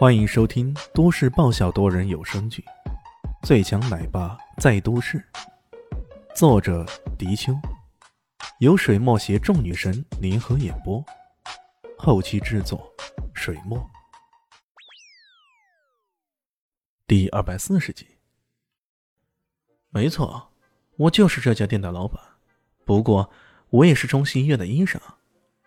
[0.00, 2.64] 欢迎收听都市爆笑多人有声剧
[3.46, 5.18] 《最强奶爸在都市》，
[6.34, 6.86] 作者：
[7.18, 7.52] 迪秋，
[8.60, 11.04] 由水墨携众女神联合演播，
[11.98, 12.90] 后期制作：
[13.34, 13.78] 水墨。
[17.06, 18.06] 第二百四十集。
[19.90, 20.50] 没错，
[20.96, 22.18] 我就是这家店的老板，
[22.86, 23.30] 不过
[23.68, 24.98] 我也是中西医院的医生。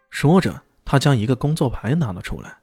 [0.09, 2.57] 说着，他将一个工作牌拿了出来，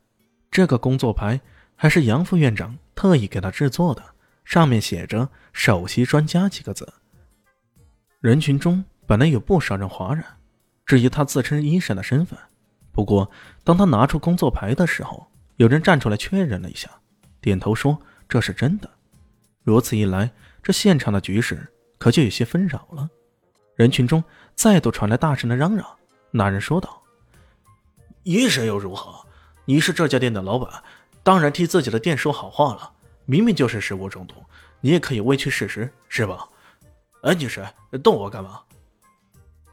[0.51, 1.41] 这个工作牌。
[1.83, 4.05] 还是杨副院长特意给他制作的，
[4.45, 6.87] 上面写着“首席专家”几个字。
[8.21, 10.23] 人群中本来有不少人哗然，
[10.85, 12.39] 质疑他自称医生的身份。
[12.93, 13.31] 不过，
[13.65, 16.91] 当他拿出工作牌的时候，有人站出来确认了一下，
[17.41, 18.91] 点头说这是真的。
[19.63, 20.31] 如此一来，
[20.63, 23.09] 这现场的局势可就有些纷扰了。
[23.75, 24.23] 人群中
[24.55, 25.87] 再度传来大声的嚷嚷。
[26.31, 27.03] 那人说道
[28.25, 29.27] ：“医生又如何？
[29.65, 30.71] 你是这家店的老板。”
[31.23, 32.93] 当然替自己的店说好话了，
[33.27, 34.35] 明明就是食物中毒，
[34.81, 36.49] 你也可以委屈事实，是吧？
[37.23, 37.67] 哎，你是
[38.03, 38.61] 动我干嘛？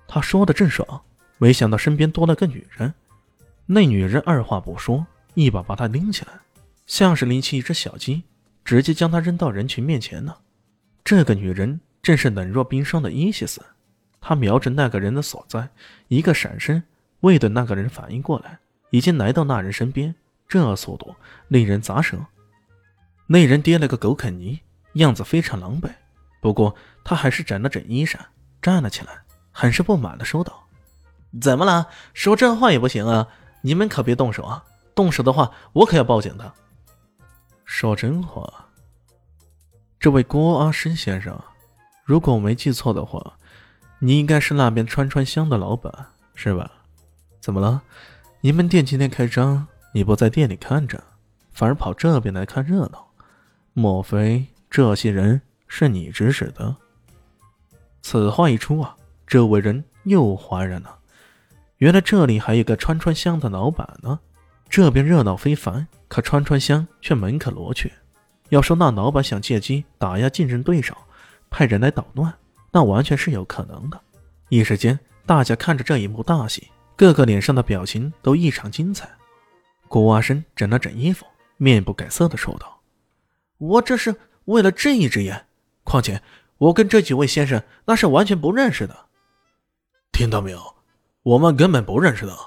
[0.08, 1.02] 他说的正爽，
[1.38, 2.94] 没想到身边多了个女人。
[3.66, 6.32] 那女人二话不说，一把把他拎起来，
[6.86, 8.24] 像是拎起一只小鸡，
[8.64, 10.40] 直接将他扔到人群面前了。
[11.04, 13.62] 这个女人正是冷若冰霜的伊西斯，
[14.20, 15.70] 她瞄着那个人的所在，
[16.10, 16.84] 一个闪身，
[17.22, 20.14] 未等那个人反应过来，已经来到那人身边。
[20.48, 21.16] 这速度
[21.48, 22.18] 令人咋舌。
[23.28, 24.62] 那人跌了个狗啃泥，
[24.94, 25.90] 样子非常狼狈。
[26.40, 28.26] 不过他还是整了整衣衫，
[28.62, 30.68] 站了起来，很是不满的说道
[31.42, 31.88] ：“怎么了？
[32.14, 33.28] 说真话也不行啊！
[33.62, 34.64] 你们可别动手啊！
[34.96, 36.54] 动手的话，我可要报警的。”
[37.66, 38.70] 说真话，
[40.00, 41.38] 这位郭阿生先生，
[42.06, 43.34] 如果我没记错的话，
[44.00, 45.92] 你应该是那边川川香的老板，
[46.34, 46.72] 是吧？
[47.42, 47.82] 怎么了？
[48.40, 49.68] 你们店今天开张？
[49.94, 51.04] 你不在店里看着，
[51.52, 53.08] 反而跑这边来看热闹，
[53.74, 56.76] 莫非这些人是你指使的？
[58.02, 58.96] 此话一出啊，
[59.26, 60.98] 这位人又哗然了。
[61.78, 64.20] 原来这里还有个川川香的老板呢。
[64.70, 67.92] 这边热闹非凡，可川川香却门可罗雀。
[68.50, 70.96] 要说那老板想借机打压竞争对手，
[71.50, 72.34] 派人来捣乱，
[72.72, 74.00] 那完全是有可能的。
[74.50, 79.10] 一时间，大家看着这一幕大戏，个个脸上的表情都异常精彩。
[79.88, 81.26] 顾阿生整了整衣服，
[81.58, 82.82] 面不改色的说道
[83.58, 84.16] ：“我这是
[84.46, 85.48] 为了睁一只眼，
[85.84, 86.22] 况且
[86.58, 89.08] 我跟这几位先生那是完全不认识的。
[90.12, 90.76] 听到没有？
[91.24, 92.38] 我们根本不认识的。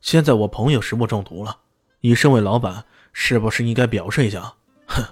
[0.00, 1.58] 现在我朋友食物中毒了，
[2.00, 4.54] 你身为老板，是不是应该表示一下？
[4.86, 5.02] 哼，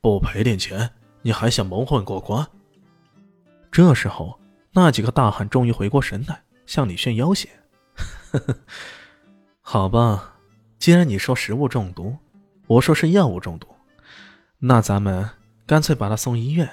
[0.00, 0.90] 不赔点钱，
[1.22, 2.46] 你还想蒙混过关？”
[3.72, 4.38] 这时候，
[4.72, 7.48] 那几个大汉终于回过神来，向李炫要挟
[8.30, 8.56] ：“呵呵，
[9.62, 10.32] 好吧。”
[10.84, 12.14] 既然你说食物中毒，
[12.66, 13.68] 我说是药物中毒，
[14.58, 15.30] 那咱们
[15.64, 16.68] 干脆把他送医院，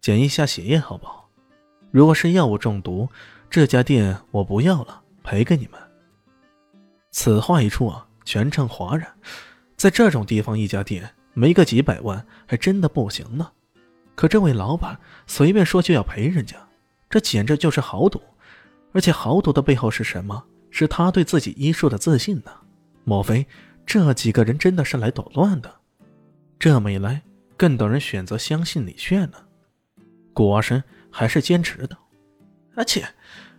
[0.00, 1.28] 检验一下血液，好不好？
[1.90, 3.08] 如果是药物中毒，
[3.50, 5.80] 这家店我不要了，赔给你们。
[7.10, 9.12] 此话一出啊，全场哗然。
[9.76, 13.50] 在这种地方，一家店没个几百万还真的不行呢。
[14.14, 14.96] 可这位老板
[15.26, 16.56] 随便说就要赔人家，
[17.10, 18.22] 这简直就是豪赌。
[18.92, 20.44] 而且豪赌的背后是什么？
[20.70, 22.52] 是他对自己医术的自信呢？
[23.08, 23.46] 莫非
[23.86, 25.74] 这几个人真的是来捣乱的？
[26.58, 27.22] 这么一来，
[27.56, 29.46] 更多人选择相信李炫了。
[30.34, 31.96] 顾阿生还是坚持的，
[32.76, 33.08] 而且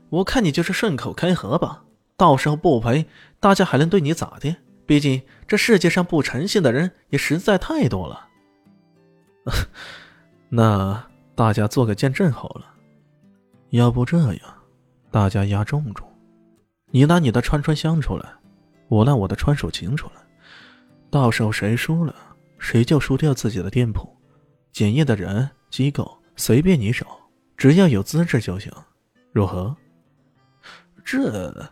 [0.10, 1.84] 我看你就是顺口开河吧，
[2.16, 3.08] 到时候不赔，
[3.40, 4.56] 大家还能对你咋的？
[4.86, 8.28] 毕竟这世界上不诚信的人也实在太多了。
[10.50, 12.76] 那大家做个见证好了。
[13.72, 14.42] 要不这样，
[15.10, 16.04] 大家押重注，
[16.92, 18.39] 你拿你的川川香出来。
[18.90, 20.22] 我拿我的川手情出来，
[21.12, 22.14] 到时候谁输了，
[22.58, 24.10] 谁就输掉自己的店铺。
[24.72, 27.06] 检验的人机构随便你找，
[27.56, 28.72] 只要有资质就行，
[29.32, 29.76] 如何？
[31.06, 31.72] 这，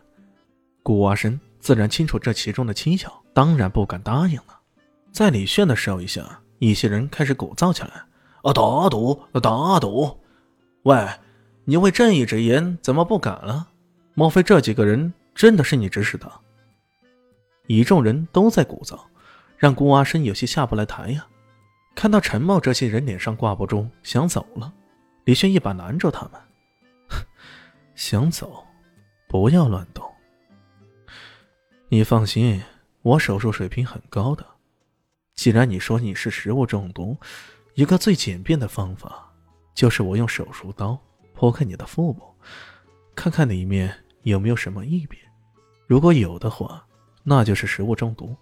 [0.82, 4.60] 顾阿生自然清楚这其中的蹊跷，当然不敢答应了。
[5.10, 7.90] 在李炫的示意下，一些人开始鼓噪起来
[8.42, 10.18] ：“啊，打赌，打赌！
[10.84, 11.08] 喂，
[11.64, 13.68] 你为正义直言，怎么不敢了？
[14.14, 16.30] 莫非这几个人真的是你指使的？”
[17.68, 18.98] 一众人都在鼓噪，
[19.58, 21.26] 让顾阿生有些下不来台呀。
[21.94, 24.72] 看到陈茂这些人脸上挂不住，想走了，
[25.24, 26.40] 李轩一把拦住他们
[27.94, 28.64] ：“想走，
[29.28, 30.10] 不要乱动。
[31.88, 32.62] 你放心，
[33.02, 34.46] 我手术水平很高的。
[35.34, 37.18] 既然你说你是食物中毒，
[37.74, 39.30] 一个最简便的方法，
[39.74, 40.98] 就是我用手术刀
[41.36, 42.34] 剖开你的腹部，
[43.14, 45.22] 看看里面有没有什么异变。
[45.86, 46.82] 如果有的话。”
[47.30, 48.34] 那就是食物中毒，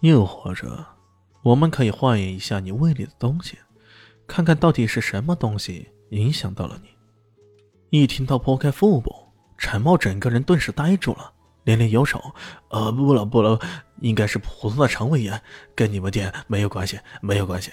[0.00, 0.84] 又或者
[1.42, 3.56] 我们可以化验一下你胃里的东西，
[4.26, 6.90] 看看到底是什么东西影响到了你。
[7.88, 9.10] 一听到剖开腹部，
[9.56, 11.32] 陈茂整个人顿时呆住了，
[11.64, 12.20] 连连摇手
[12.68, 13.58] ：“呃，不了不了，
[14.02, 15.40] 应该是普通的肠胃炎，
[15.74, 17.72] 跟你们店没有关系，没有关系。”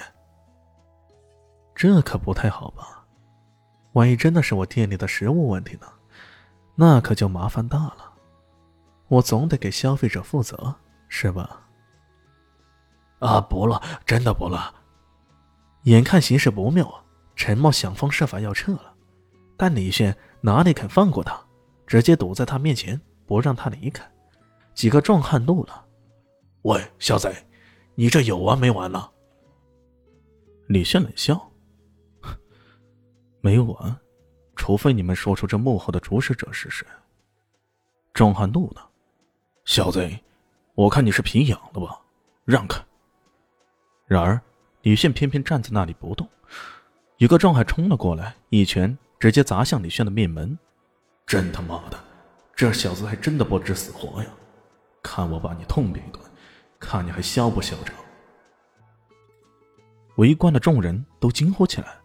[1.75, 3.03] 这可不太好吧？
[3.91, 5.87] 万一真的是我店里的食物问题呢？
[6.75, 8.10] 那可就麻烦大了。
[9.11, 10.73] 我总得给消费者负责，
[11.09, 11.67] 是吧？
[13.19, 14.73] 啊，不了，真的不了。
[15.83, 17.03] 眼看形势不妙，
[17.35, 18.95] 陈茂想方设法要撤了。
[19.57, 21.37] 但李炫哪里肯放过他，
[21.85, 24.09] 直接堵在他面前，不让他离开。
[24.73, 25.85] 几个壮汉怒了
[26.63, 27.29] ：“喂，小子，
[27.95, 29.09] 你这有完没完呢？”
[30.67, 31.51] 李炫冷笑
[33.41, 33.99] ：“没完，
[34.55, 36.87] 除非你们说出这幕后的主使者是谁。”
[38.13, 38.89] 壮汉怒了
[39.71, 40.05] ：“小子，
[40.75, 41.97] 我看你是皮痒了吧？
[42.43, 42.77] 让开！”
[44.05, 44.37] 然而
[44.81, 46.27] 李炫偏偏站在那里不动。
[47.15, 48.97] 一个壮汉冲了过来，一拳。
[49.17, 50.59] 直接砸向李炫的面门，
[51.25, 51.97] 真他妈的，
[52.53, 54.29] 这小子还真的不知死活呀！
[55.01, 56.19] 看我把你痛扁一顿，
[56.77, 57.95] 看你还嚣不嚣张！
[60.17, 61.95] 围观的众人都惊呼起来，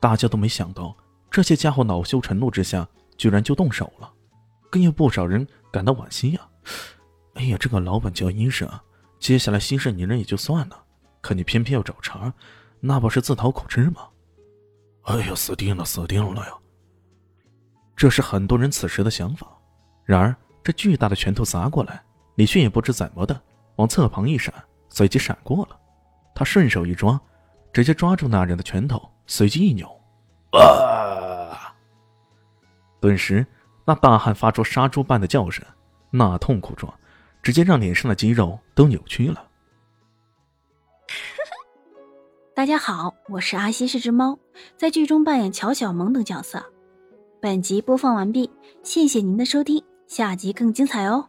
[0.00, 0.94] 大家都没想到
[1.30, 2.86] 这些家伙恼羞成怒之下，
[3.16, 4.12] 居然就动手了，
[4.68, 6.46] 更有不少人感到惋惜呀！
[7.36, 8.68] 哎呀，这个老板叫医生，
[9.20, 10.84] 接下来心事宁人也就算了，
[11.20, 12.32] 可你偏偏要找茬，
[12.80, 14.08] 那不是自讨苦吃吗？
[15.02, 16.52] 哎呀，死定了，死定了呀！
[17.94, 19.46] 这是很多人此时的想法。
[20.04, 20.34] 然而，
[20.64, 22.02] 这巨大的拳头砸过来，
[22.36, 23.38] 李迅也不知怎么的，
[23.76, 24.52] 往侧旁一闪，
[24.88, 25.78] 随即闪过了。
[26.34, 27.20] 他顺手一抓，
[27.72, 29.88] 直接抓住那人的拳头，随即一扭，
[30.52, 31.74] 啊！
[32.98, 33.46] 顿时，
[33.84, 35.64] 那大汉发出杀猪般的叫声，
[36.10, 36.92] 那痛苦状，
[37.46, 39.46] 直接让脸上的肌肉都扭曲了。
[42.52, 44.36] 大家好，我是阿西，是只猫，
[44.76, 46.60] 在剧中扮演乔小萌等角色。
[47.40, 48.50] 本集播放完毕，
[48.82, 51.24] 谢谢您的收听，下集更精彩哦。